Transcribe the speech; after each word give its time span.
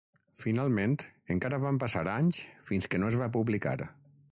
Finalment, 0.43 0.95
encara 1.35 1.59
van 1.65 1.77
passar 1.85 2.03
anys 2.15 2.41
fins 2.71 2.91
que 2.95 3.03
no 3.03 3.13
es 3.13 3.21
va 3.25 3.31
publicar. 3.39 3.79